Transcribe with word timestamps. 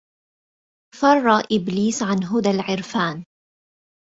فر 0.99 1.39
إبليس 1.51 2.03
عن 2.03 2.23
هدى 2.23 2.49
العرفان 2.49 3.25